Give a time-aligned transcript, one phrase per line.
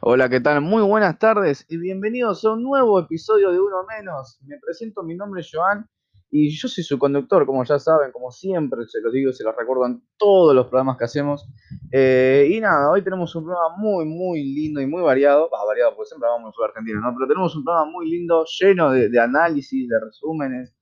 [0.00, 0.60] Hola, ¿qué tal?
[0.60, 4.38] Muy buenas tardes y bienvenidos a un nuevo episodio de Uno Menos.
[4.46, 5.86] Me presento, mi nombre es Joan
[6.30, 9.54] y yo soy su conductor, como ya saben, como siempre, se los digo se los
[9.54, 11.46] recuerdo en todos los programas que hacemos.
[11.92, 15.50] Eh, y nada, hoy tenemos un programa muy, muy lindo y muy variado.
[15.50, 17.14] Va, variado porque siempre vamos a argentino, ¿no?
[17.14, 20.74] Pero tenemos un programa muy lindo, lleno de, de análisis, de resúmenes.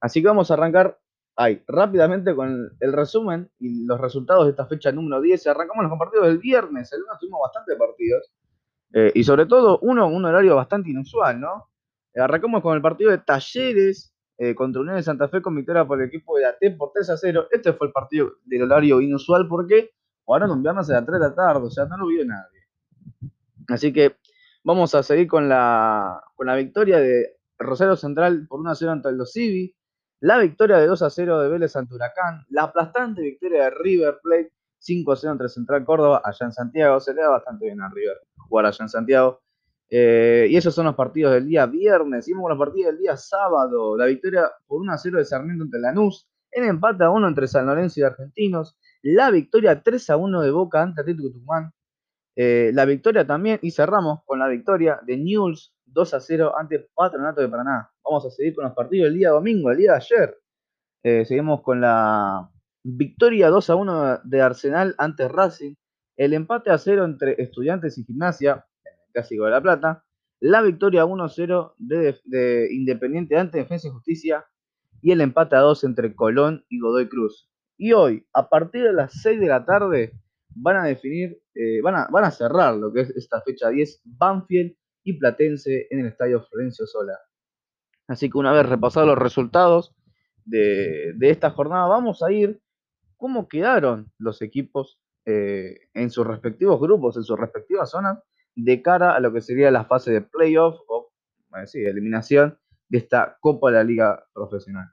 [0.00, 0.98] Así que vamos a arrancar
[1.36, 5.46] ahí, rápidamente con el resumen y los resultados de esta fecha número 10.
[5.46, 6.92] Arrancamos los partidos del viernes.
[6.92, 8.32] El lunes tuvimos bastantes partidos.
[8.92, 11.70] Eh, y sobre todo, uno, un horario bastante inusual, ¿no?
[12.14, 15.86] Eh, arrancamos con el partido de Talleres eh, contra Unión de Santa Fe con victoria
[15.86, 17.48] por el equipo de AT por 3 a 0.
[17.50, 19.90] Este fue el partido del horario inusual porque
[20.24, 22.66] jugaron un viernes a las 3 de la tarde, o sea, no lo vio nadie.
[23.68, 24.16] Así que
[24.64, 28.92] vamos a seguir con la, con la victoria de Rosario Central por 1 a 0
[28.92, 29.74] ante el Civi,
[30.20, 34.18] la victoria de 2 a 0 de Vélez ante Huracán, la aplastante victoria de River
[34.22, 37.00] Plate 5 a 0 entre Central Córdoba allá en Santiago.
[37.00, 38.16] Se le da bastante bien a River
[38.48, 39.40] jugar allá en Santiago.
[39.90, 42.24] Eh, y esos son los partidos del día viernes.
[42.24, 43.96] Seguimos con los partidos del día sábado.
[43.96, 46.28] La victoria por 1 a 0 de Sarmiento ante Lanús.
[46.50, 48.76] El empate a 1 entre San Lorenzo y Argentinos.
[49.02, 51.72] La victoria 3 a 1 de Boca ante Atlético Tucumán.
[52.40, 56.88] Eh, la victoria también, y cerramos con la victoria de Newell's 2 a 0 ante
[56.94, 57.90] Patronato de Paraná.
[58.04, 60.38] Vamos a seguir con los partidos del día domingo, el día de ayer.
[61.02, 62.48] Eh, seguimos con la
[62.84, 65.74] victoria 2 a 1 de Arsenal ante Racing
[66.18, 70.04] el empate a 0 entre Estudiantes y Gimnasia, en el Clásico de La Plata,
[70.40, 74.44] la victoria 1-0 de, de, Independiente ante Defensa y Justicia
[75.00, 77.48] y el empate a 2 entre Colón y Godoy Cruz.
[77.76, 80.12] Y hoy, a partir de las 6 de la tarde,
[80.48, 84.02] van a definir, eh, van, a, van a cerrar lo que es esta fecha 10,
[84.04, 84.74] Banfield
[85.04, 87.16] y Platense en el Estadio Florencio Sola.
[88.08, 89.94] Así que una vez repasados los resultados
[90.44, 92.60] de, de esta jornada, vamos a ir
[93.16, 94.98] cómo quedaron los equipos
[95.30, 98.18] eh, en sus respectivos grupos, en sus respectivas zonas,
[98.54, 101.12] de cara a lo que sería la fase de playoff o
[101.74, 102.58] eliminación
[102.88, 104.86] de esta Copa de la Liga Profesional.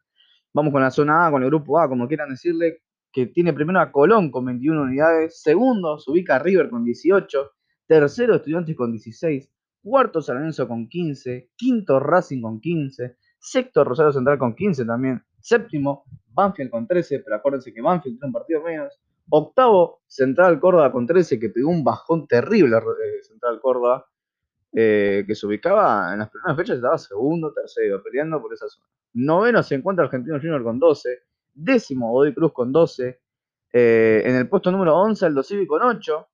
[0.53, 2.81] Vamos con la zona A, con el grupo A, como quieran decirle,
[3.13, 7.51] que tiene primero a Colón con 21 unidades, segundo se ubica River con 18,
[7.88, 9.50] tercero Estudiantes con 16,
[9.81, 15.24] cuarto San Lorenzo con 15, quinto Racing con 15, sexto Rosario Central con 15 también,
[15.40, 19.00] séptimo Banfield con 13, pero acuérdense que Banfield tiene un partido menos,
[19.30, 24.06] Octavo, Central Córdoba con 13, que pegó un bajón terrible eh, Central Córdoba,
[24.74, 28.88] eh, que se ubicaba en las primeras fechas, estaba segundo, tercero, peleando por esa zona.
[29.13, 31.19] Noveno se encuentra Argentino Junior con 12,
[31.53, 33.22] décimo Godoy Cruz con 12,
[33.74, 36.28] eh, en el puesto número 11 Aldo Civi con 8,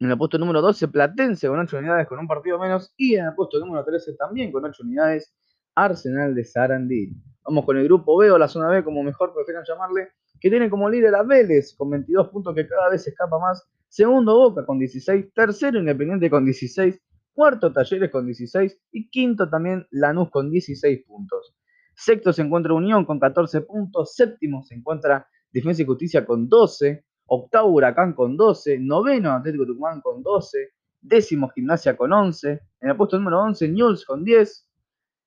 [0.00, 3.26] en el puesto número 12 Platense con 8 unidades con un partido menos, y en
[3.26, 5.34] el puesto número 13 también con 8 unidades
[5.74, 7.12] Arsenal de Sarandí.
[7.44, 10.68] Vamos con el grupo B o la zona B, como mejor prefieran llamarle, que tiene
[10.68, 13.64] como líder a Vélez con 22 puntos que cada vez escapa más.
[13.88, 17.00] Segundo Boca con 16, tercero Independiente con 16,
[17.32, 21.54] cuarto Talleres con 16 y quinto también Lanús con 16 puntos.
[21.94, 27.04] Sexto se encuentra Unión con 14 puntos, séptimo se encuentra Defensa y Justicia con 12,
[27.26, 30.70] octavo Huracán con 12, noveno Atlético Tucumán con 12,
[31.02, 34.68] décimo Gimnasia con 11, en el puesto número 11 Newell's con 10,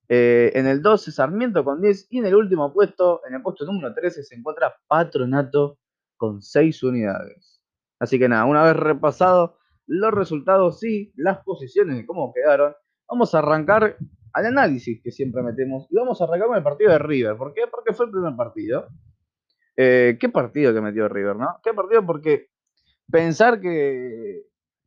[0.08, 2.08] eh, en el 12, Sarmiento con 10.
[2.10, 5.80] Y en el último puesto, en el puesto número 13, se encuentra Patronato
[6.18, 7.62] con 6 unidades.
[8.00, 9.58] Así que nada, una vez repasado
[9.88, 12.74] los resultados y las posiciones de cómo quedaron,
[13.08, 13.98] vamos a arrancar
[14.34, 15.88] al análisis que siempre metemos.
[15.90, 17.38] Y vamos a arrancar con el partido de River.
[17.38, 17.62] ¿Por qué?
[17.70, 18.88] Porque fue el primer partido.
[19.78, 21.60] Eh, ¿Qué partido que metió River, no?
[21.64, 22.06] ¿Qué partido?
[22.06, 22.50] Porque
[23.10, 24.44] pensar que,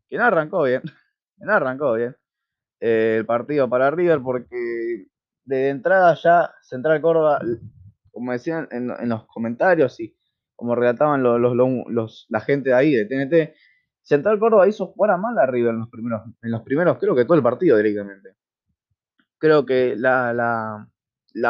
[0.08, 0.82] que no arrancó bien.
[1.38, 2.16] Que no arrancó bien.
[2.80, 5.08] El partido para River porque
[5.44, 7.40] de entrada ya Central Córdoba,
[8.12, 10.14] como decían en, los comentarios y
[10.54, 13.54] como relataban los, la gente de ahí de TNT,
[14.02, 17.14] Central Córdoba hizo jugar a mal a River en los primeros, en los primeros creo
[17.14, 18.36] que todo el partido directamente.
[19.38, 20.88] Creo que la,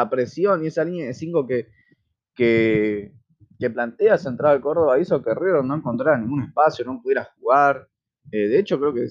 [0.09, 1.69] presión y esa línea de 5 que,
[2.35, 3.13] que,
[3.57, 7.89] que, plantea Central Córdoba hizo que River no encontrara ningún espacio, no pudiera jugar.
[8.31, 9.07] Eh, de hecho, creo que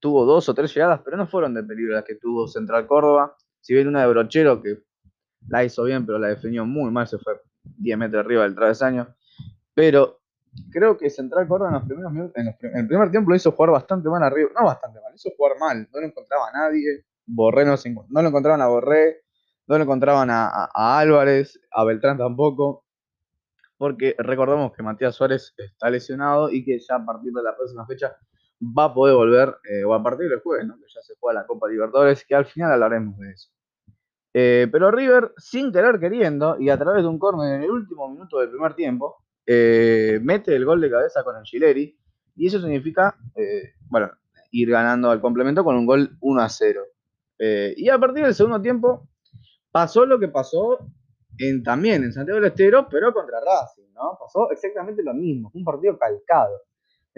[0.00, 3.36] tuvo dos o tres llegadas, pero no fueron de peligro las que tuvo Central Córdoba.
[3.60, 4.78] Si bien una de Brochero que
[5.48, 9.14] la hizo bien, pero la definió muy mal, se fue 10 metros arriba del travesaño.
[9.74, 10.20] Pero
[10.70, 13.70] creo que Central Córdoba en los primeros minutos, en, el primer tiempo lo hizo jugar
[13.70, 14.50] bastante mal arriba.
[14.58, 15.88] No bastante mal, hizo jugar mal.
[15.92, 17.04] No lo encontraba a nadie.
[17.26, 17.74] Borré no,
[18.08, 19.22] no lo encontraban a Borré.
[19.66, 22.84] No lo encontraban a, a Álvarez, a Beltrán tampoco.
[23.76, 27.86] Porque recordemos que Matías Suárez está lesionado y que ya a partir de la próxima
[27.86, 28.16] fecha
[28.60, 31.46] va a poder volver, eh, o a partir del jueves, que ya se juega la
[31.46, 33.50] Copa Libertadores, que al final hablaremos de eso.
[34.34, 38.08] Eh, pero River, sin querer queriendo, y a través de un córner en el último
[38.08, 41.98] minuto del primer tiempo, eh, mete el gol de cabeza con el Gileri,
[42.36, 43.16] y eso significa,
[43.88, 44.10] bueno,
[44.50, 46.82] ir ganando al complemento con un gol 1 a 0.
[47.38, 49.08] Eh, y a partir del segundo tiempo
[49.70, 50.78] pasó lo que pasó
[51.38, 54.18] en, también en Santiago del Estero, pero contra Racing, ¿no?
[54.18, 56.62] Pasó exactamente lo mismo, un partido calcado.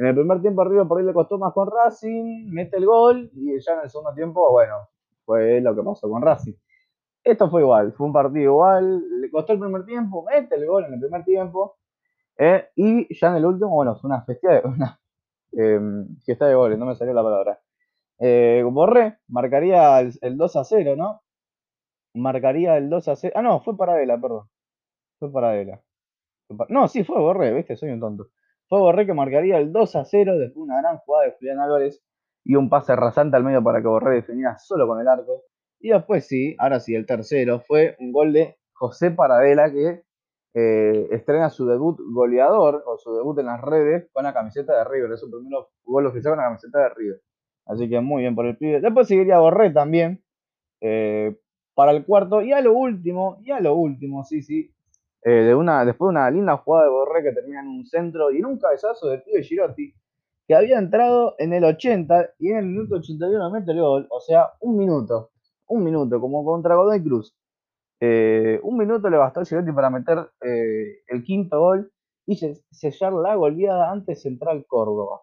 [0.00, 3.30] En el primer tiempo arriba por ahí le costó más con Racing, mete el gol
[3.34, 4.88] y ya en el segundo tiempo, bueno,
[5.26, 6.54] fue lo que pasó con Racing.
[7.22, 10.86] Esto fue igual, fue un partido igual, le costó el primer tiempo, mete el gol
[10.86, 11.76] en el primer tiempo
[12.38, 14.98] eh, y ya en el último, bueno, fue una fiesta de, una,
[15.52, 17.60] em, fiesta de goles, no me salió la palabra.
[18.18, 21.20] Eh, Borré marcaría el, el 2 a 0, ¿no?
[22.14, 23.34] marcaría el 2 a 0.
[23.36, 24.48] Ah, no, fue para Vela, perdón.
[25.18, 25.82] Fue para Vela.
[26.70, 28.28] No, sí, fue Borré, viste, soy un tonto.
[28.70, 31.58] Fue Borré que marcaría el 2 a 0 después de una gran jugada de Julián
[31.58, 32.00] Álvarez
[32.44, 35.42] y un pase rasante al medio para que Borré definiera solo con el arco.
[35.80, 40.04] Y después sí, ahora sí, el tercero fue un gol de José Paradela que
[40.54, 44.84] eh, estrena su debut goleador o su debut en las redes con la camiseta de
[44.84, 45.12] River.
[45.12, 45.52] Es su primer
[45.82, 47.20] gol oficial con la camiseta de River.
[47.66, 48.80] Así que muy bien por el pibe.
[48.80, 50.22] Después seguiría Borré también.
[50.80, 51.36] Eh,
[51.74, 52.42] para el cuarto.
[52.42, 54.72] Y a lo último, y a lo último, sí, sí.
[55.22, 58.30] Eh, de una, después de una linda jugada de Borré que termina en un centro
[58.30, 59.94] y en un cabezazo de pibe Girotti,
[60.48, 64.06] que había entrado en el 80 y en el minuto 81 mete el gol.
[64.10, 65.30] O sea, un minuto.
[65.68, 67.36] Un minuto, como contra Godoy Cruz.
[68.00, 71.92] Eh, un minuto le bastó a Girotti para meter eh, el quinto gol
[72.26, 72.36] y
[72.70, 75.20] sellar la goleada ante Central Córdoba.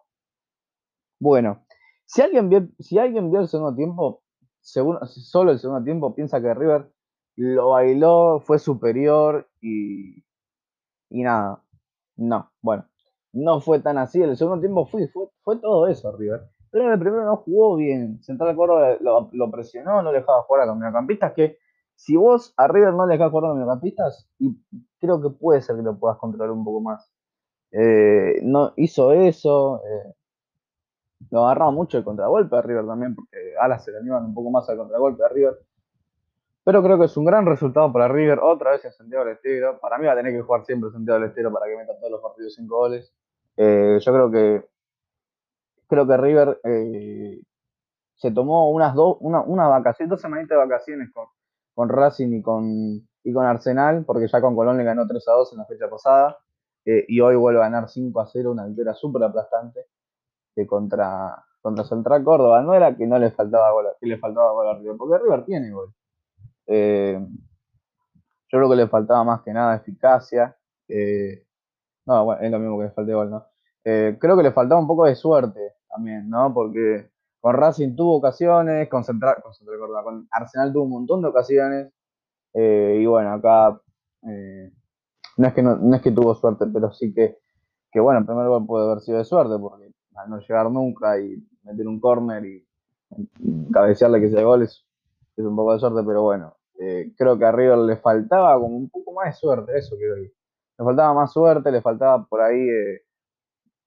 [1.20, 1.64] Bueno,
[2.06, 4.22] si alguien vio, si alguien vio el segundo tiempo,
[4.60, 6.88] solo el segundo tiempo piensa que River
[7.38, 10.24] lo bailó, fue superior y,
[11.10, 11.62] y nada.
[12.16, 12.86] No, bueno,
[13.32, 14.20] no fue tan así.
[14.22, 15.08] El segundo tiempo fue,
[15.42, 16.42] fue, todo eso River.
[16.70, 18.20] Pero en el primero no jugó bien.
[18.22, 21.32] Central Córdoba lo, lo presionó, no dejaba jugar a los mediocampistas.
[21.32, 21.58] Que
[21.94, 24.56] si vos a River no le dejás jugar a los mediocampistas, y
[25.00, 27.10] creo que puede ser que lo puedas controlar un poco más.
[27.72, 29.82] Eh, no hizo eso.
[29.84, 30.14] Eh,
[31.30, 34.50] lo agarraba mucho el contragolpe de River también, porque alas se le animan un poco
[34.50, 35.67] más al contragolpe de River.
[36.68, 39.80] Pero creo que es un gran resultado para River, otra vez en Santiago del Estero.
[39.80, 42.10] Para mí va a tener que jugar siempre Santiago del Estero para que meta todos
[42.10, 43.10] los partidos 5 goles.
[43.56, 44.68] Eh, yo creo que
[45.86, 47.40] creo que River eh,
[48.16, 51.28] se tomó unas dos, una, una vacación, dos semanitas de vacaciones con,
[51.74, 55.32] con Racing y con, y con Arsenal, porque ya con Colón le ganó 3 a
[55.32, 56.36] 2 en la fecha pasada.
[56.84, 59.86] Eh, y hoy vuelve a ganar 5 a 0, una victoria súper aplastante
[60.68, 62.60] contra, contra Central Córdoba.
[62.60, 65.46] No era que no le faltaba gol, que le faltaba gol a River, porque River
[65.46, 65.94] tiene gol.
[66.68, 67.18] Eh,
[68.50, 70.56] yo creo que le faltaba más que nada eficacia.
[70.88, 71.44] Eh,
[72.06, 73.46] no, bueno, es lo mismo que le falte gol, ¿no?
[73.84, 76.52] Eh, creo que le faltaba un poco de suerte también, ¿no?
[76.54, 77.10] Porque
[77.40, 81.92] con Racing tuvo ocasiones, con Central, con, Arsenal tuvo un montón de ocasiones.
[82.54, 83.80] y bueno, acá
[85.36, 87.38] no, es que no, es que tuvo suerte, pero sí que,
[87.90, 89.92] que bueno, el primer gol puede haber sido de suerte, porque
[90.26, 92.64] no llegar nunca y meter un corner y,
[93.72, 94.84] cabecearle que sea gol es,
[95.36, 98.88] un poco de suerte, pero bueno, eh, creo que a River le faltaba como un
[98.90, 100.32] poco más de suerte, eso quiero decir.
[100.78, 103.02] Le faltaba más suerte, le faltaba por ahí, eh,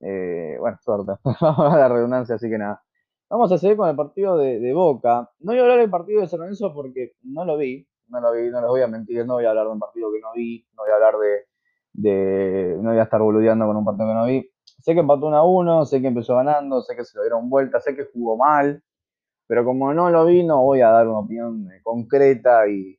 [0.01, 2.83] eh, bueno, suerte, la redundancia, así que nada.
[3.29, 5.29] Vamos a seguir con el partido de, Boca.
[5.39, 8.33] No voy a hablar del partido de San Lorenzo porque no lo vi, no lo
[8.33, 10.33] vi, no les voy a mentir, no voy a hablar de un partido que no
[10.35, 11.45] vi, no voy a hablar de,
[11.93, 14.51] de no voy a estar boludeando con un partido que no vi
[14.81, 17.49] sé que empató 1 a 1, sé que empezó ganando, sé que se lo dieron
[17.49, 18.83] vuelta, sé que jugó mal,
[19.51, 22.97] pero como no lo vi, no voy a dar una opinión eh, concreta y,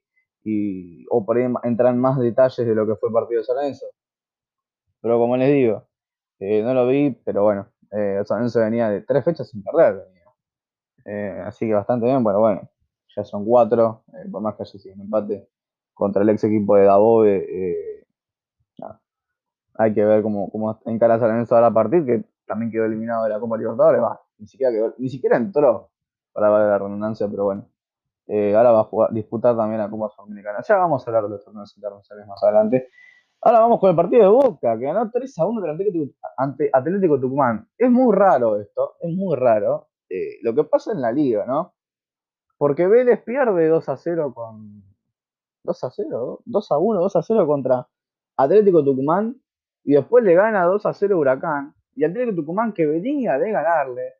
[1.08, 3.56] o por ahí entrar en más detalles de lo que fue el partido de San.
[5.00, 5.88] Pero como les digo,
[6.40, 10.06] eh, no lo vi, pero bueno, eh, San Lorenzo venía de tres fechas sin perder.
[11.06, 12.68] Eh, así que bastante bien, bueno, bueno,
[13.16, 15.48] ya son cuatro, por más que haya sido un empate
[15.94, 18.04] contra el ex equipo de Dabove,
[19.76, 23.24] hay que ver cómo, cómo encara San Lorenzo ahora a partir, que también quedó eliminado
[23.24, 25.91] de la Copa Libertadores, va, ni siquiera ni siquiera entró
[26.32, 27.68] para ver la redundancia, pero bueno.
[28.26, 30.62] Eh, ahora va a jugar, disputar también la Copa Sudamericana.
[30.66, 32.88] Ya vamos a hablar de los torneos internacionales más adelante.
[33.40, 35.66] Ahora vamos con el partido de Boca, que ganó 3 a 1
[36.36, 37.68] ante Atlético Tucumán.
[37.76, 41.74] Es muy raro esto, es muy raro eh, lo que pasa en la liga, ¿no?
[42.56, 44.84] Porque Vélez pierde 2 a 0 con.
[45.64, 47.88] 2 a 0, 2 a 1, 2 a 0 contra
[48.36, 49.36] Atlético Tucumán
[49.84, 51.74] y después le gana 2 a 0 Huracán.
[51.94, 54.14] Y Atlético Tucumán, que venía de ganarle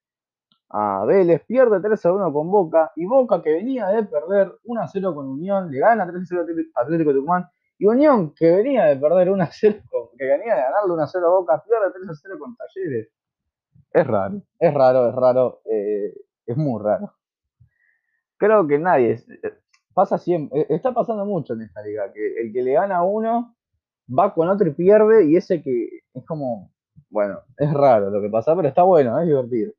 [0.72, 2.92] a Vélez, pierde 3 a 1 con Boca.
[2.96, 6.26] Y Boca, que venía de perder 1 a 0 con Unión, le gana 3 a
[6.26, 7.46] 0 a Atlético Tucumán.
[7.78, 9.80] Y Unión, que venía de perder 1 a 0,
[10.18, 13.08] que venía de ganarle 1 a 0 a Boca, pierde 3 a 0 con Talleres.
[13.92, 16.14] Es raro, es raro, es raro, eh,
[16.46, 17.12] es muy raro.
[18.38, 19.52] Creo que nadie, eh,
[19.92, 23.04] pasa siempre, eh, está pasando mucho en esta liga, que el que le gana a
[23.04, 23.54] uno
[24.08, 26.72] va con otro y pierde, y ese que es como,
[27.10, 29.72] bueno, es raro lo que pasa, pero está bueno, es divertido.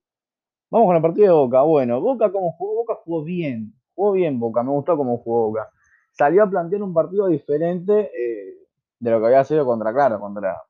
[0.74, 1.62] Vamos con el partido de Boca.
[1.62, 5.70] Bueno, Boca como jugó, Boca jugó bien, jugó bien Boca, me gustó cómo jugó Boca.
[6.14, 8.56] Salió a plantear un partido diferente eh,
[8.98, 10.64] de lo que había sido contra, claro, contra,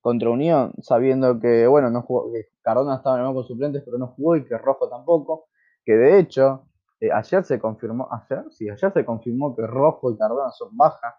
[0.00, 3.98] contra Unión, sabiendo que, bueno, no jugó, que Cardona estaba en el banco suplentes, pero
[3.98, 5.48] no jugó y que Rojo tampoco,
[5.84, 6.68] que de hecho,
[7.00, 11.16] eh, ayer se confirmó, ayer, sí, ayer se confirmó que Rojo y Cardona son bajas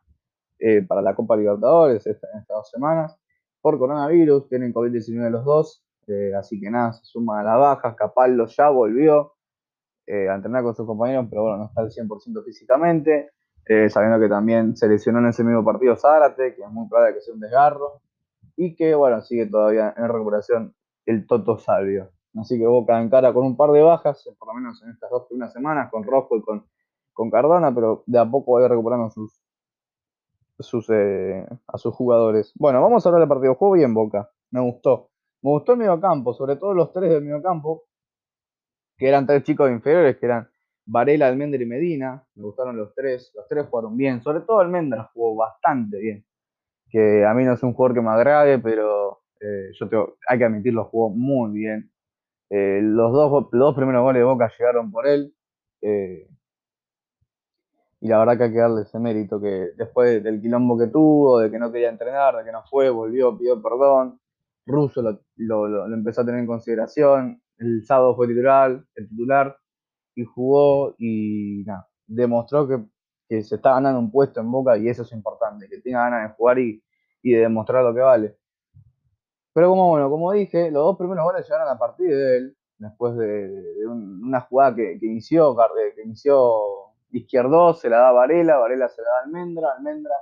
[0.60, 3.20] eh, para la Copa Libertadores en estas dos semanas
[3.60, 7.96] por coronavirus, tienen COVID-19 los dos, eh, así que nada, se suman a las bajas,
[7.96, 9.34] Capallo ya volvió
[10.08, 13.32] a entrenar con sus compañeros, pero bueno, no está al 100% físicamente,
[13.90, 17.22] sabiendo que también se lesionó en ese mismo partido Zárate, que es muy probable que
[17.22, 18.02] sea un desgarro,
[18.56, 22.12] y que bueno, sigue todavía en recuperación el Toto Salvio.
[22.36, 25.10] Así que Boca en cara con un par de bajas, por lo menos en estas
[25.10, 26.66] dos primeras semanas, con Rojo y con,
[27.14, 29.42] con Cardona, pero de a poco va a ir recuperando sus,
[30.60, 32.52] sus, eh, a sus jugadores.
[32.56, 33.56] Bueno, vamos a hablar del partido.
[33.56, 35.10] Juego bien Boca, me gustó.
[35.42, 37.84] Me gustó el mediocampo, sobre todo los tres del mediocampo,
[38.98, 40.50] que eran tres chicos inferiores, que eran
[40.86, 42.26] Varela, Almendra y Medina.
[42.36, 44.22] Me gustaron los tres, los tres jugaron bien.
[44.22, 46.26] Sobre todo Almendra jugó bastante bien.
[46.90, 50.38] Que a mí no es un jugador que me agrade, pero eh, yo tengo, hay
[50.40, 51.92] que admitirlo, jugó muy bien.
[52.50, 55.34] Eh, los, dos, primeros goles de Boca llegaron por él.
[55.82, 56.28] Eh,
[58.00, 61.40] y la verdad que hay que darle ese mérito que después del quilombo que tuvo,
[61.40, 64.20] de que no quería entrenar, de que no fue, volvió, pidió perdón.
[64.68, 65.02] Russo
[65.38, 67.42] lo, empezó a tener en consideración.
[67.58, 69.58] El sábado fue titular, el titular
[70.14, 72.84] y jugó y nada, demostró que,
[73.44, 76.36] se está ganando un puesto en Boca y eso es importante, que tenga ganas de
[76.36, 76.82] jugar y,
[77.22, 78.38] y de demostrar lo que vale.
[79.54, 83.18] Pero como bueno, como dije, los dos primeros goles llegaron a partir de él, después
[83.18, 85.56] de, una jugada que, inició,
[85.96, 90.16] que inició izquierdo, se la da Varela, Varela se la da Almendra, Almendra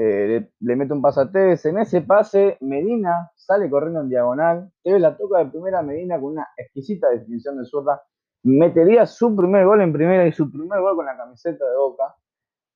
[0.00, 1.66] eh, le, mete un pase a Tevez.
[1.66, 4.70] En ese pase, Medina sale corriendo en diagonal.
[4.84, 8.00] Tevez la toca de primera Medina con una exquisita definición de zurda.
[8.44, 12.14] Metería su primer gol en primera y su primer gol con la camiseta de Boca.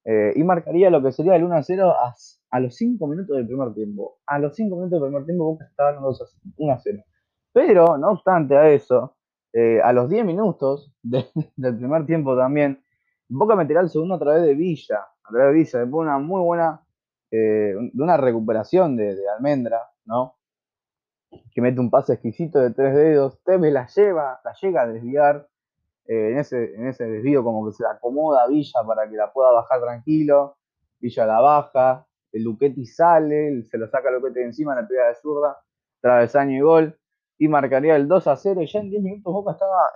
[0.05, 1.95] Eh, y marcaría lo que sería el 1 a 0
[2.51, 4.19] a, los 5 minutos del primer tiempo.
[4.27, 6.17] A los 5 minutos del primer tiempo Boca estaba ganando
[6.57, 7.05] 1 a 0.
[7.53, 9.15] Pero, no obstante a eso,
[9.53, 12.83] eh, a los 10 minutos del primer tiempo también,
[13.29, 14.99] Boca meterá el segundo a través de Villa.
[15.25, 16.82] A través de Villa, después una muy buena,
[17.33, 20.37] eh, de una recuperación de, Almendra, ¿no?
[21.53, 23.43] Que mete un pase exquisito de tres dedos.
[23.43, 25.49] Tevez la lleva, la llega a desviar
[26.07, 29.51] eh, en, ese, en ese desvío como que se acomoda Villa para que la pueda
[29.51, 30.59] bajar tranquilo,
[31.01, 35.15] Villa la baja, el Luquetti sale, se lo saca Luquetti de encima, la pega de
[35.15, 35.59] zurda,
[36.01, 36.99] travesaño y gol,
[37.39, 39.91] y marcaría el 2 a 0, y ya en 10 minutos Boca estaba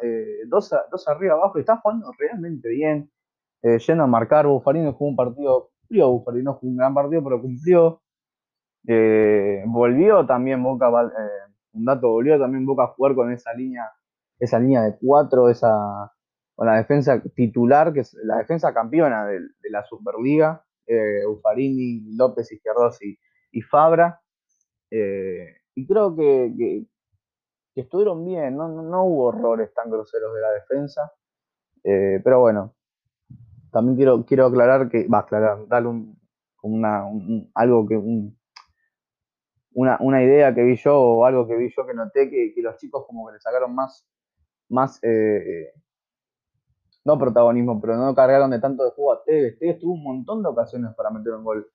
[0.49, 0.77] 2, eh,
[1.07, 3.11] arriba abajo, y está jugando realmente bien,
[3.63, 7.41] eh, yendo a marcar, Bufarino jugó un partido, cumplió, Bufarino jugó un gran partido, pero
[7.41, 8.03] cumplió,
[9.67, 10.91] volvió también Boca,
[11.73, 13.91] un dato, volvió también Boca a jugar con esa línea
[14.39, 16.13] esa línea de cuatro, esa,
[16.55, 19.41] con la defensa titular, que es la defensa campeona de,
[19.71, 23.19] la Superliga, eh, Ufarini, López, Izquierdos y,
[23.53, 24.21] y Fabra.
[24.91, 26.87] Eh, y creo que,
[27.75, 31.13] estuvieron bien, no, hubo errores tan groseros de la defensa.
[31.85, 32.75] Eh, pero bueno,
[33.77, 36.19] también quiero, quiero aclarar que, va a aclarar, darle un,
[36.63, 37.05] una,
[37.55, 38.35] algo que, un,
[39.75, 42.79] una, una, idea que vi yo o algo que vi yo que noté que, los
[42.79, 44.07] chicos como que le sacaron más
[44.71, 45.73] más, eh,
[47.05, 49.59] no protagonismo, pero no cargaron de tanto de juego a Tevez.
[49.59, 51.71] Tevez tuvo un montón de ocasiones para meter un gol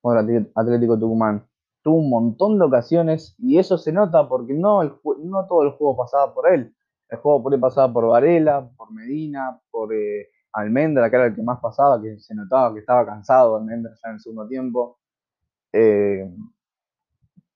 [0.00, 1.46] con el Atlético Tucumán.
[1.82, 4.92] Tuvo un montón de ocasiones y eso se nota porque no, el,
[5.22, 6.74] no todo el juego pasaba por él.
[7.08, 11.34] El juego por él pasaba por Varela, por Medina, por eh, Almendra, que era el
[11.34, 14.98] que más pasaba, que se notaba que estaba cansado Almendra ya en el segundo tiempo.
[15.72, 16.30] Eh,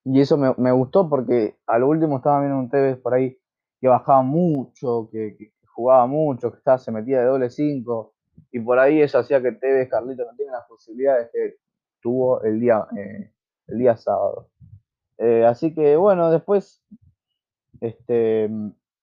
[0.05, 3.38] y eso me, gustó porque a lo último estaba viendo un Tevez por ahí
[3.81, 8.14] que bajaba mucho, que, jugaba mucho, que estaba, se metía de doble 5,
[8.52, 11.57] y por ahí eso hacía que Tevez Carlito no tenga las posibilidades que
[12.00, 13.33] tuvo el día, eh,
[13.69, 14.49] el día sábado.
[15.19, 16.83] Eh, así que bueno, después
[17.81, 18.49] este,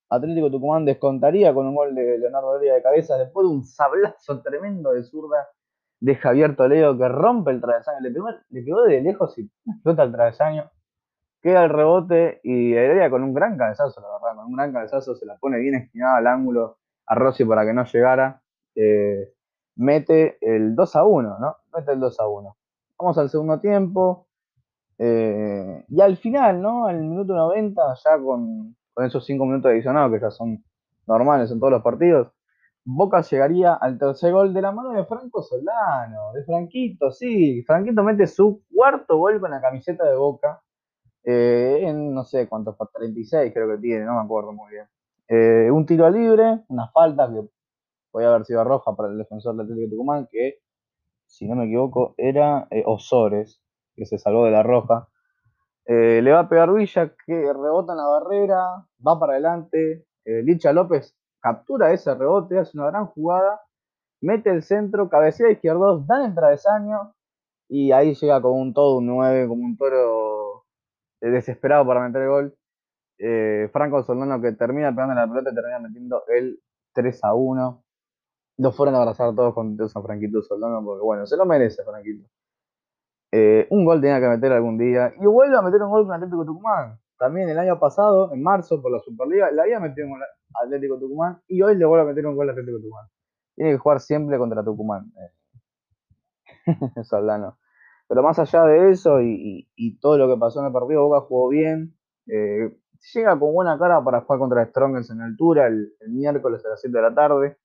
[0.10, 4.42] Atlético Tucumán descontaría con un gol de Leonardo Doria de cabeza, después de un sablazo
[4.42, 5.48] tremendo de zurda
[6.00, 10.12] de Javier Toledo que rompe el travesaño, le pegó, le de lejos y explota el
[10.12, 10.70] travesaño
[11.46, 15.14] queda el rebote y Heredia con un gran cabezazo, la verdad, con un gran cabezazo
[15.14, 18.42] se la pone bien esquinada al ángulo a Rossi para que no llegara.
[18.74, 19.32] Eh,
[19.76, 21.58] mete el 2 a 1, ¿no?
[21.72, 22.58] Mete el 2 a 1.
[22.98, 24.26] Vamos al segundo tiempo.
[24.98, 26.88] Eh, y al final, ¿no?
[26.88, 30.64] Al minuto 90, ya con, esos 5 minutos adicionados que ya son
[31.08, 32.32] normales en todos los partidos,
[32.88, 37.64] Boca llegaría al tercer gol de la mano de Franco Solano, de Franquito, sí.
[37.64, 40.62] Franquito mete su cuarto gol con la camiseta de Boca.
[41.24, 44.86] eh, en no sé cuántos, 36 creo que tiene, no me acuerdo muy bien.
[45.28, 47.42] Eh, un tiro libre, una falta que
[48.12, 50.60] podía haber sido roja para el defensor del Atlético de Tucumán, que
[51.28, 53.62] si no me equivoco era eh, Osores,
[53.96, 55.10] que se salvó de la roja.
[55.88, 60.06] Le va a pegar Villa, que rebota en la barrera, va para adelante.
[60.26, 61.16] Licha López
[61.46, 63.62] captura ese rebote, hace una gran jugada,
[64.20, 67.14] mete el centro, cabecea izquierdo, da el travesaño
[67.70, 70.66] y ahí llega como un todo un 9, como un toro
[71.22, 72.56] desesperado para meter el gol.
[73.20, 76.60] Eh, Franco Soldano que termina pegando la pelota termina metiendo el
[76.94, 77.84] 3 a 1.
[78.58, 82.28] Lo fueron a abrazar todos con a Franquito Soldano porque bueno, se lo merece Franquito.
[83.32, 85.12] Eh, un gol tenía que meter algún día.
[85.20, 87.00] Y vuelve a meter un gol con Atlético Tucumán.
[87.18, 90.22] También el año pasado, en marzo, por la Superliga, le había metido un gol
[90.64, 93.08] Atlético Tucumán y hoy le vuelve a meter un gol Atlético Tucumán.
[93.56, 95.12] Tiene que jugar siempre contra Tucumán.
[95.18, 95.32] Eh.
[97.04, 97.58] Soldano.
[98.08, 99.68] Pero más allá de eso y,
[100.00, 101.96] todo lo que pasó en el partido, Boca jugó bien.
[102.28, 102.76] Eh,
[103.14, 106.96] llega con buena cara para jugar contra Strongers en altura el, miércoles a las 7
[106.96, 107.58] de la tarde.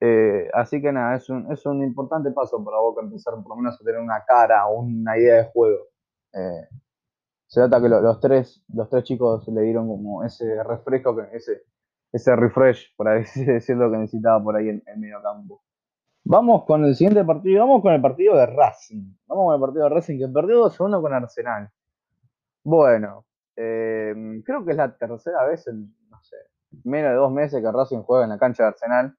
[0.00, 3.56] Eh, así que nada, es un, es un importante paso para Boca empezar por lo
[3.56, 5.86] menos a tener una cara o una idea de juego.
[6.32, 6.68] Eh,
[7.46, 11.62] se nota que los, tres, los tres chicos le dieron como ese refresco, ese,
[12.12, 15.62] ese refresh, por así decirlo, que necesitaba por ahí en el medio campo.
[16.24, 19.16] Vamos con el siguiente partido, vamos con el partido de Racing.
[19.26, 21.70] Vamos con el partido de Racing que perdió 2-1 con Arsenal.
[22.64, 23.24] Bueno,
[23.56, 25.94] em, creo que es la tercera vez en,
[26.84, 29.16] menos de dos meses que Racing juega en la cancha de Arsenal.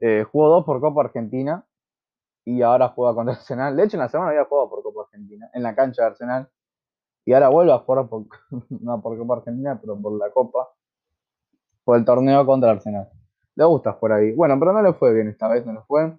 [0.00, 1.64] Eh, jugó dos por Copa Argentina
[2.44, 3.76] y ahora juega contra Arsenal.
[3.76, 6.48] De hecho, en la semana había jugado por Copa Argentina, en la cancha de Arsenal.
[7.24, 8.24] Y ahora vuelve a jugar por,
[8.70, 10.70] no por Copa Argentina, pero por la Copa,
[11.84, 13.08] por el torneo contra Arsenal.
[13.54, 14.32] Le gusta por ahí.
[14.32, 16.16] Bueno, pero no le fue bien esta vez, no le fue.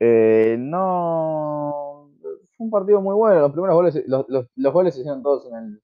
[0.00, 2.10] Eh, no.
[2.56, 3.40] Fue un partido muy bueno.
[3.40, 5.82] Los primeros goles, los, los, goles se hicieron todos en el,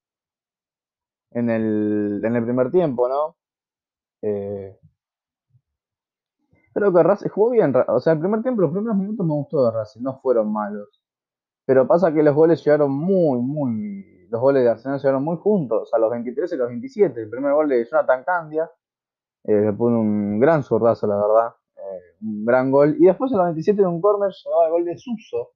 [1.31, 3.37] en el, en el primer tiempo, ¿no?
[4.23, 4.79] Eh,
[6.75, 7.73] creo que Racing jugó bien.
[7.89, 11.01] O sea, el primer tiempo, los primeros minutos me gustó de Racing, no fueron malos.
[11.67, 14.29] Pero pasa que los goles llegaron muy, muy.
[14.31, 17.23] Los goles de Arsenal llegaron muy juntos, a los 23 y los 27.
[17.23, 18.71] El primer gol de Jonathan Candia,
[19.45, 21.55] eh, le pone un gran zurdazo, la verdad
[22.23, 22.97] un gran gol.
[22.99, 25.53] Y después en la 27 de un córner llegaba el gol de Suso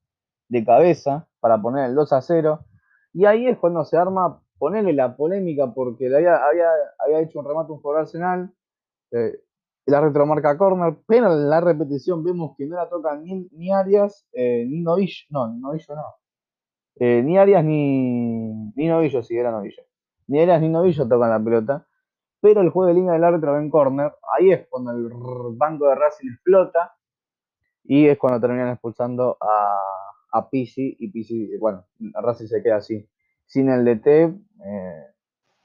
[0.47, 2.65] de cabeza para poner el 2 a 0.
[3.13, 7.45] Y ahí es cuando se arma ponerle la polémica porque le había, había, hecho un
[7.45, 8.53] remate un jugador Arsenal.
[9.11, 9.39] Eh,
[9.89, 14.65] la retromarca corner, pero en la repetición vemos que no la tocan ni, Arias, eh,
[14.67, 16.03] ni Novillo, no, Novillo no.
[16.95, 19.83] Eh, ni Arias ni, ni Novillo, si era Novillo.
[20.27, 21.85] Ni Arias ni Novillo tocan la pelota
[22.41, 24.13] pero el juego de línea del árbitro en corner.
[24.37, 25.09] Ahí es cuando el
[25.57, 26.95] banco de Racing explota
[27.83, 29.77] y es cuando terminan expulsando a,
[30.31, 33.09] a Pisi y Pisi, bueno, Racing se queda así,
[33.45, 34.07] sin el DT.
[34.07, 35.05] Eh,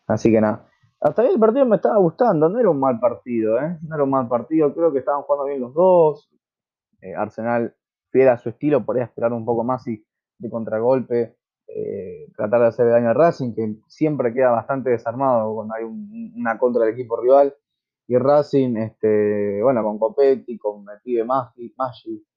[0.06, 0.68] así que nada.
[1.04, 3.78] Hasta ahí el partido me estaba gustando, no era un mal partido, ¿eh?
[3.82, 6.30] No era un mal partido, creo que estaban jugando bien los dos.
[7.02, 7.76] Eh, Arsenal
[8.10, 10.02] fiel a su estilo, podría esperar un poco más y
[10.38, 11.36] de contragolpe
[11.68, 16.56] eh, tratar de hacer daño a Racing, que siempre queda bastante desarmado cuando hay una
[16.56, 17.54] contra del equipo rival.
[18.06, 21.74] Y Racing, este, bueno, con Copetti, con Metive Maggi,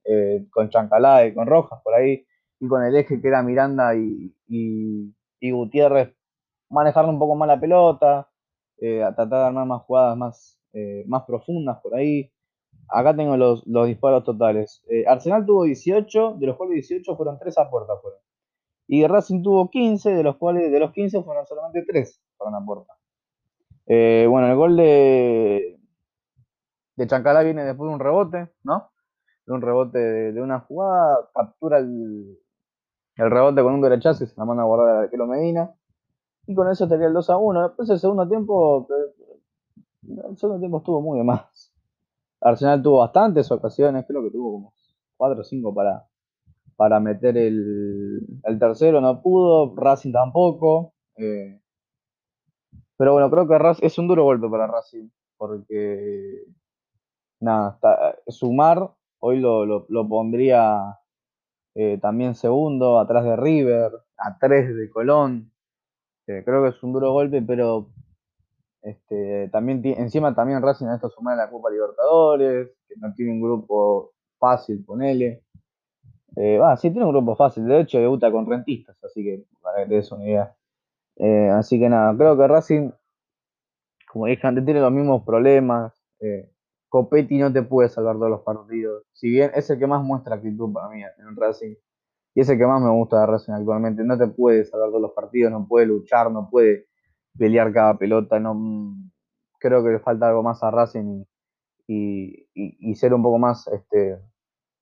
[0.04, 2.26] eh, con Chancalay, con Rojas por ahí,
[2.60, 6.14] y con el eje que era Miranda y, y, Gutiérrez,
[6.70, 8.30] manejarle un poco más la pelota,
[8.80, 12.32] eh, a tratar de armar más jugadas más, eh, más profundas por ahí.
[12.90, 14.84] Acá tengo los, los disparos totales.
[15.08, 17.98] Arsenal tuvo 18, de los cuales 18 fueron 3 a puerta.
[18.02, 18.20] Fueron.
[18.88, 22.66] Y Racing tuvo 15, de los cuales de los 15 fueron solamente 3 para una
[22.66, 22.94] puerta.
[23.86, 25.80] Eh, bueno, el gol de,
[26.96, 28.92] de Chancalá viene después de un rebote, ¿no?
[29.46, 32.38] De un rebote de, una jugada, captura el,
[33.16, 35.74] el, rebote con un derechazo y la manda a guardar a Arquero Medina.
[36.48, 37.64] Y con eso estaría el 2 a 1.
[37.68, 38.88] Después el segundo tiempo,
[40.04, 41.74] el segundo tiempo estuvo muy de más.
[42.42, 44.74] Arsenal tuvo bastantes ocasiones, creo que tuvo como
[45.18, 46.08] 4 o 5 para,
[46.76, 48.22] para meter el,
[48.60, 50.94] tercero, no pudo, Racing tampoco.
[51.18, 51.60] Eh,
[52.96, 56.46] pero bueno, creo que es un duro golpe para Racing, porque
[57.40, 57.80] nada,
[58.28, 61.00] sumar hoy lo, pondría
[61.76, 65.52] eh, también segundo, atrás de River, a tres de Colón.
[66.28, 67.90] Eh, creo que es un duro golpe, pero
[68.82, 73.42] este, también encima también Racing a esto sumar la Copa Libertadores, que no tiene un
[73.42, 75.44] grupo fácil, ponele.
[76.36, 77.66] Eh, sí, tiene un grupo fácil.
[77.66, 80.56] De hecho, debuta con rentistas, así que para que te des una idea.
[81.18, 82.92] Eh, así que nada, creo que Racing,
[84.12, 85.94] como dije antes, tiene los mismos problemas.
[86.20, 86.50] Eh,
[86.90, 89.04] Copetti no te puede salvar todos los partidos.
[89.14, 91.76] Si bien es el que más muestra actitud para mí en Racing.
[92.38, 94.04] Y es el que más me gusta de Racing actualmente.
[94.04, 96.86] No te puede salvar todos los partidos, no puede luchar, no puede
[97.36, 98.96] pelear cada pelota, no
[99.60, 101.24] creo que le falta algo más a Racing
[101.88, 104.20] y, y, ser un poco más, este,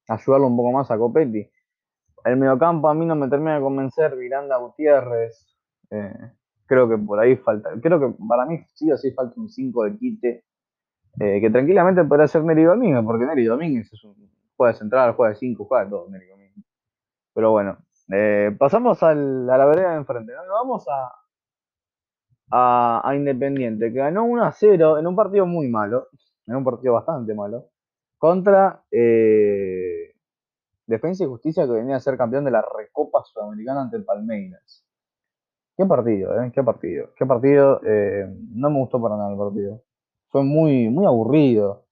[0.09, 1.49] ayudarlo un poco más a Copetti.
[2.25, 5.47] El mediocampo a mí no me termina de convencer, Miranda Gutiérrez,
[5.91, 6.31] eh,
[6.65, 9.85] creo que por ahí falta, creo que para mí sí o sí falta un 5
[9.85, 10.43] de quite,
[11.21, 15.29] eh, que tranquilamente podría ser Neri Domínguez, porque Neri Domínguez es un, juega central, juega
[15.29, 16.44] de 5, juega de todo Neri Domínguez.
[17.35, 17.77] Pero bueno,
[18.11, 20.53] eh, pasamos al, a la vereda de enfrente, ¿no?
[20.53, 21.11] vamos a,
[23.07, 26.07] a, Independiente, que ganó 1 a 0 en un partido muy malo,
[26.47, 27.69] en un partido bastante malo,
[28.17, 30.15] contra eh,
[30.87, 34.85] Defensa y Justicia, que venía a ser campeón de la Recopa Sudamericana ante el Palmeiras.
[35.77, 36.51] Qué partido, ¿eh?
[36.53, 37.09] Qué partido.
[37.17, 37.81] Qué partido.
[37.85, 39.81] Eh, no me gustó para nada el partido.
[40.29, 41.84] Fue muy, muy aburrido.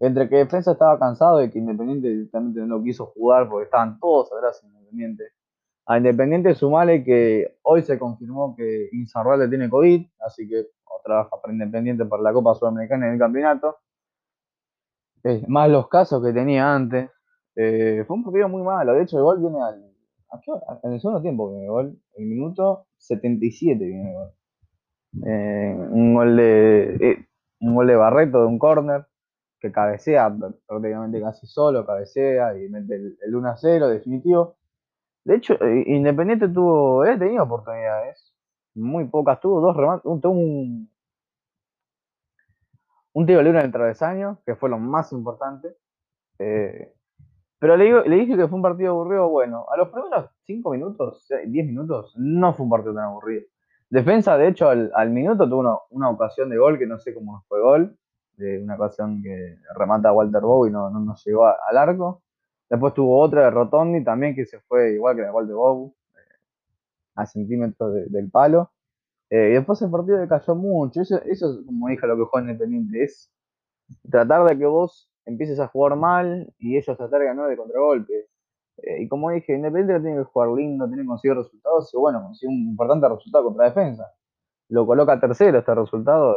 [0.00, 4.32] Entre que Defensa estaba cansado y que Independiente directamente no quiso jugar porque estaban todos
[4.32, 5.24] atrás Independiente.
[5.86, 10.66] A Independiente sumale que hoy se confirmó que Inzarralde tiene COVID, así que
[11.08, 13.78] trabaja para Independiente para la Copa Sudamericana en el campeonato.
[15.24, 17.10] Eh, más los casos que tenía antes.
[17.56, 18.92] Eh, fue un partido muy malo.
[18.92, 19.84] De hecho, el gol viene al.
[20.82, 21.98] En el segundo tiempo viene el gol.
[22.14, 24.30] El minuto 77 viene el gol.
[25.26, 27.26] Eh, un gol de.
[27.60, 29.06] un gol de Barreto de un córner
[29.60, 30.34] que cabecea
[30.66, 34.56] prácticamente casi solo, cabecea y mete el, el 1 a 0 definitivo.
[35.24, 38.34] De hecho, eh, Independiente tuvo, he tenido oportunidades,
[38.74, 40.90] muy pocas, tuvo dos remates, un, un,
[43.12, 45.76] un tiro libre en el travesaño, que fue lo más importante.
[46.38, 46.94] Eh,
[47.58, 51.26] pero le, le, dije que fue un partido aburrido, bueno, a los primeros 5 minutos,
[51.46, 53.42] 10 minutos, no fue un partido tan aburrido.
[53.90, 57.60] Defensa, de hecho, al, minuto tuvo una, ocasión de gol que no sé cómo fue
[57.60, 57.98] gol,
[58.38, 62.22] de una ocasión que remata Walter Bow y no, no, llegó al arco.
[62.70, 66.36] Después tuvo otra de Rotondi también que se fue igual que la de Bobu, eh,
[67.16, 68.70] a centímetros del palo.
[69.30, 71.00] Eh, y después el partido le cayó mucho.
[71.02, 73.30] Eso, eso es como dije lo que juega Independiente, es
[74.10, 78.28] tratar de que vos empieces a jugar mal y ellos tratar de ganar de contragolpe.
[78.78, 82.22] Eh, y como dije, Independiente tiene que jugar lindo, tiene que conseguir resultados y bueno,
[82.22, 84.04] consigue un importante resultado contra defensa.
[84.68, 86.36] Lo coloca tercero este resultado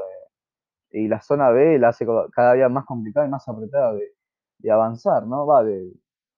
[0.91, 4.13] y la zona B la hace cada día más complicada y más apretada de,
[4.59, 5.45] de avanzar, ¿no?
[5.45, 5.91] Va de,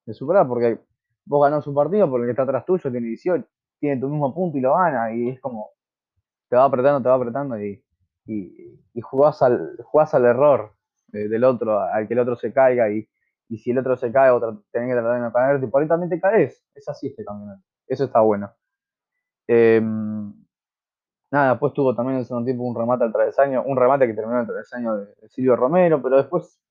[0.05, 0.79] de superar, porque
[1.25, 3.45] vos ganás un partido porque el que está atrás tuyo tiene 18,
[3.79, 5.71] tiene tu mismo punto y lo gana, y es como,
[6.49, 7.83] te va apretando, te va apretando y,
[8.25, 10.73] y, jugás, al, jugás al error
[11.07, 13.07] del otro, al que el otro se caiga, y,
[13.49, 15.81] y si el otro se cae, otro tenés que tratar de no caerte, y por
[15.81, 18.51] ahí también te caes, es así este campeonato, eso está bueno.
[19.47, 20.33] Em,
[21.33, 24.13] nada, después tuvo también en el segundo tiempo un remate al travesaño, un remate que
[24.13, 26.61] terminó en el travesaño de Silvio Romero, pero después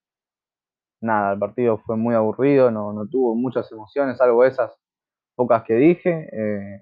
[1.01, 4.72] nada, el partido fue muy aburrido, no, no tuvo muchas emociones, salvo esas
[5.35, 6.29] pocas que dije.
[6.33, 6.81] Eh,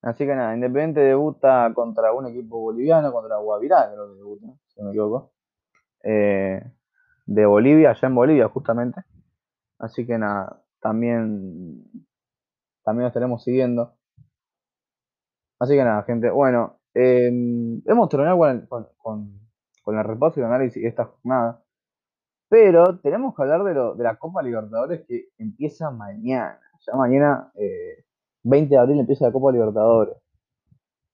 [0.00, 4.80] así que nada, Independiente debuta contra un equipo boliviano, contra Guavirá, creo que debuta, si
[4.80, 5.32] no me equivoco.
[6.04, 6.62] Eh,
[7.26, 9.02] de Bolivia, allá en Bolivia justamente.
[9.78, 11.84] Así que nada, también,
[12.82, 13.95] también lo estaremos siguiendo.
[15.58, 17.28] Así que nada, gente, bueno, eh,
[17.86, 19.40] hemos terminado con, con,
[19.82, 21.62] con, el repaso y el análisis de esta jornada.
[22.48, 23.64] Pero tenemos que hablar
[23.96, 26.60] de la Copa Libertadores que empieza mañana.
[26.86, 27.52] Ya mañana,
[28.44, 30.16] 20 eh, de abril, empieza la Copa Libertadores.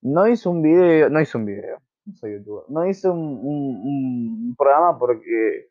[0.02, 4.98] No hice un video, no hice un video, no soy youtuber, no hice un, programa
[4.98, 5.70] porque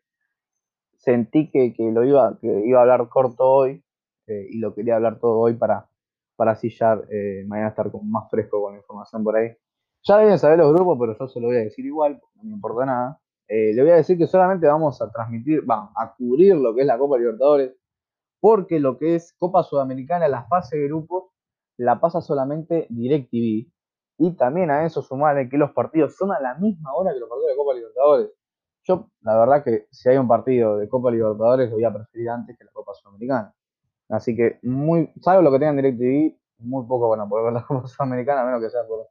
[0.96, 3.84] sentí que, lo iba, que iba a hablar corto hoy
[4.26, 5.88] eh, y lo quería hablar todo hoy para,
[6.42, 9.56] para así ya eh, mañana estar como más fresco con la información por ahí.
[10.02, 12.50] Ya deben saber los grupos, pero yo se lo voy a decir igual, no me
[12.50, 13.20] importa nada.
[13.46, 16.80] Eh, le voy a decir que solamente vamos a transmitir, vamos a cubrir lo que
[16.80, 17.76] es la Copa Libertadores,
[18.40, 21.30] porque lo que es Copa Sudamericana, la fase de grupos,
[21.76, 23.70] la pasa solamente DirecTV.
[24.18, 27.28] Y también a eso sumarle que los partidos son a la misma hora que los
[27.28, 28.30] partidos de Copa Libertadores.
[28.82, 32.30] Yo, la verdad que si hay un partido de Copa Libertadores, lo voy a preferir
[32.30, 33.54] antes que la Copa Sudamericana.
[34.12, 37.62] Así que, muy, salvo lo que tengan DirecTV, muy poco van a poder ver la
[37.66, 39.08] Copa Sudamericana, a menos que sea por,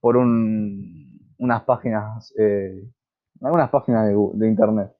[0.00, 2.88] por unas páginas eh,
[3.42, 4.92] algunas páginas de, internet.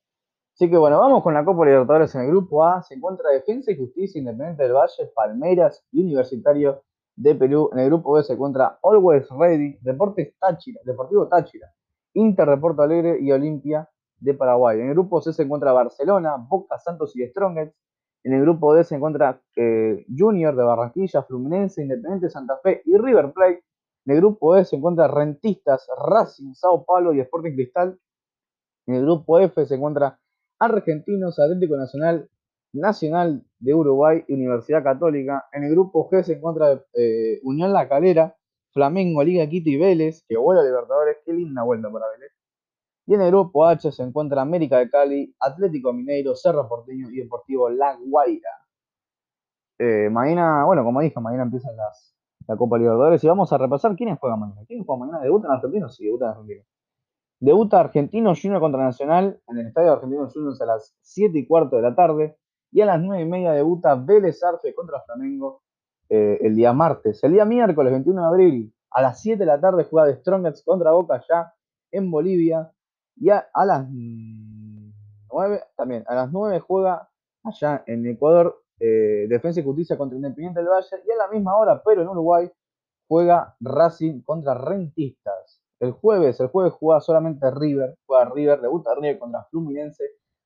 [0.55, 2.83] Así que bueno, vamos con la Copa Libertadores en el grupo A.
[2.83, 6.83] Se encuentra Defensa y Justicia Independiente del Valle, Palmeiras y Universitario
[7.17, 7.71] de Perú.
[7.73, 11.69] En el grupo B se encuentra Always Ready, Deportes Táchira, Deportivo Táchira,
[12.15, 13.89] Inter de Alegre y Olimpia
[14.19, 14.81] de Paraguay.
[14.81, 17.75] En el grupo C se encuentra Barcelona, Boca, Santos y Strongest.
[18.23, 22.97] En el grupo D se encuentra eh, Junior de Barranquilla, Fluminense, Independiente Santa Fe y
[22.97, 23.65] River Plate.
[24.07, 27.99] En el grupo E se encuentra Rentistas, Racing, Sao Paulo y Sporting Cristal.
[28.87, 30.19] En el grupo F se encuentra
[30.59, 32.29] Argentinos, Atlético Nacional,
[32.73, 35.47] Nacional de Uruguay y Universidad Católica.
[35.53, 38.37] En el grupo G se encuentra eh, Unión La Calera,
[38.73, 42.33] Flamengo, Liga Quito y Vélez, que vuela Libertadores, qué linda vuelta para Vélez.
[43.11, 47.17] Y en el grupo H se encuentra América de Cali, Atlético Mineiro, Cerro Porteño y
[47.17, 48.51] Deportivo La Guaira.
[49.81, 52.15] Eh, mañana, bueno, como dije, mañana empiezan las,
[52.47, 54.61] la Copa Libertadores y vamos a repasar quiénes juegan mañana.
[54.65, 55.25] ¿Quiénes juegan mañana?
[55.25, 55.97] ¿Debutan argentinos?
[55.97, 56.67] Sí, debutan argentinos.
[57.41, 61.75] Debuta Argentino Junior contra Nacional en el Estadio Argentino Juniors a las 7 y cuarto
[61.75, 62.39] de la tarde.
[62.71, 65.63] Y a las 9 y media debuta Vélez Arce contra Flamengo
[66.09, 67.25] eh, el día martes.
[67.25, 70.65] El día miércoles 21 de abril a las 7 de la tarde juega de Strongest
[70.65, 71.53] contra Boca ya
[71.91, 72.71] en Bolivia.
[73.21, 77.09] Y a, las 9, también, a las 9 juega
[77.45, 81.03] allá en Ecuador eh, Defensa y Justicia contra Independiente del Valle.
[81.07, 82.51] Y a la misma hora, pero en Uruguay,
[83.07, 85.63] juega Racing contra Rentistas.
[85.79, 90.05] El jueves, el jueves juega solamente River, juega River, debuta River contra Fluminense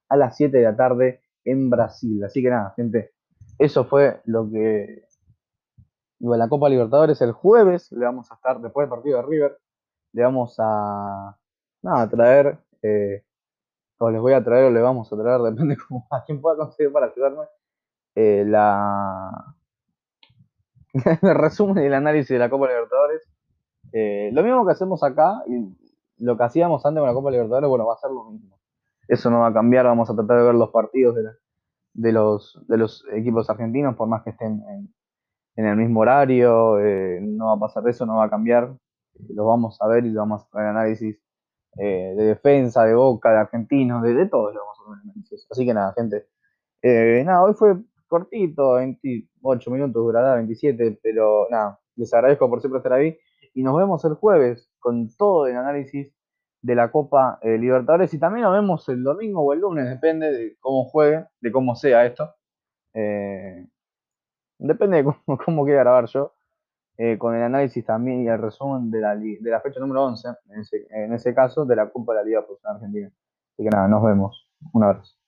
[0.08, 2.22] a las 7 de la tarde en Brasil.
[2.24, 3.12] Así que nada, gente,
[3.58, 5.04] eso fue lo que
[6.18, 9.58] de la Copa Libertadores el jueves, le vamos a estar después del partido de River,
[10.12, 11.36] le vamos a
[11.84, 13.22] nada, traer, eh,
[13.98, 16.56] o les voy a traer o le vamos a traer, depende cómo, a quién pueda
[16.56, 17.44] conseguir para ayudarme,
[18.16, 19.56] eh, la
[21.22, 23.22] el resumen y el análisis de la Copa Libertadores.
[23.92, 25.76] Eh, lo mismo que hacemos acá y
[26.18, 28.58] lo que hacíamos antes con la Copa Libertadores, bueno, va a ser lo mismo.
[29.06, 31.14] Eso no va a cambiar, vamos a tratar de ver los partidos
[31.92, 34.62] de, los, de los equipos argentinos, por más que estén
[35.56, 36.78] en, el mismo horario,
[37.20, 38.74] no va a pasar eso, no va a cambiar.
[39.28, 41.23] los vamos a ver y lo vamos a hacer análisis
[41.76, 45.46] de defensa, de boca, de argentinos, de, de todos lo vamos a hacer análisis.
[45.50, 46.26] Así que nada, gente.
[47.24, 47.76] nada, hoy fue
[48.08, 53.18] cortito, 28 minutos durará, 27, pero nada, les agradezco por siempre estar ahí
[53.54, 56.12] y nos vemos el jueves con todo el análisis
[56.60, 60.32] de la Copa eh, Libertadores y también nos vemos el domingo o el lunes, depende
[60.32, 62.34] de cómo juegue, de cómo sea esto.
[62.94, 63.66] Eh,
[64.58, 65.04] depende de
[65.44, 66.32] cómo, quiera grabar yo,
[66.96, 70.28] eh, con el análisis también y el resumen de la, de la fecha número 11,
[70.50, 73.10] en ese, en ese caso, de la Copa de la Liga Profesional Argentina.
[73.52, 74.48] Así que nada, nos vemos.
[74.72, 75.23] Un abrazo.